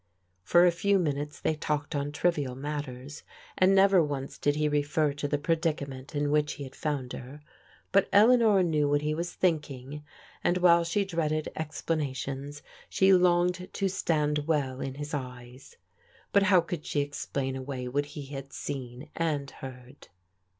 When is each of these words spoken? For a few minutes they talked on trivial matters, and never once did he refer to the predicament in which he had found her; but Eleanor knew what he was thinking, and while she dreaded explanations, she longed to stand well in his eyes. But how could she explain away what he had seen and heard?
For 0.41 0.65
a 0.65 0.71
few 0.71 0.97
minutes 0.97 1.39
they 1.39 1.53
talked 1.53 1.93
on 1.95 2.11
trivial 2.11 2.55
matters, 2.55 3.21
and 3.55 3.75
never 3.75 4.03
once 4.03 4.39
did 4.39 4.55
he 4.55 4.67
refer 4.67 5.13
to 5.13 5.27
the 5.27 5.37
predicament 5.37 6.15
in 6.15 6.31
which 6.31 6.53
he 6.53 6.63
had 6.63 6.73
found 6.75 7.13
her; 7.13 7.39
but 7.91 8.09
Eleanor 8.11 8.63
knew 8.63 8.89
what 8.89 9.01
he 9.03 9.13
was 9.13 9.31
thinking, 9.33 10.03
and 10.43 10.57
while 10.57 10.83
she 10.83 11.05
dreaded 11.05 11.49
explanations, 11.55 12.63
she 12.89 13.13
longed 13.13 13.69
to 13.73 13.87
stand 13.87 14.47
well 14.47 14.81
in 14.81 14.95
his 14.95 15.13
eyes. 15.13 15.77
But 16.33 16.41
how 16.49 16.61
could 16.61 16.83
she 16.83 17.01
explain 17.01 17.55
away 17.55 17.87
what 17.87 18.05
he 18.17 18.25
had 18.25 18.51
seen 18.53 19.07
and 19.15 19.51
heard? 19.51 20.07